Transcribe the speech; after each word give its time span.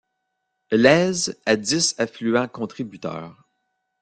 L'Èze 0.71 1.37
a 1.45 1.55
dix 1.55 1.91
affluents 1.99 2.47
contributeurs. 2.47 3.35